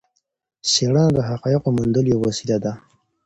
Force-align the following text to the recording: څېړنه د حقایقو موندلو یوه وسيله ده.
څېړنه 0.69 1.03
د 1.15 1.19
حقایقو 1.29 1.73
موندلو 1.75 2.09
یوه 2.13 2.21
وسيله 2.29 2.57
ده. 2.63 2.73